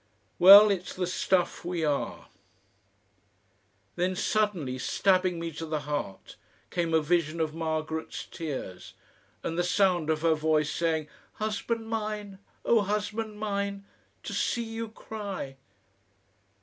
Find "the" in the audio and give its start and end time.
0.95-1.05, 5.67-5.81, 9.59-9.63